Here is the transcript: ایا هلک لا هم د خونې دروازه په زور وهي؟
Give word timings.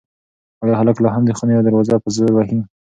ایا 0.63 0.73
هلک 0.79 0.97
لا 1.03 1.09
هم 1.15 1.23
د 1.25 1.31
خونې 1.37 1.55
دروازه 1.65 1.95
په 2.03 2.09
زور 2.15 2.31
وهي؟ 2.33 2.59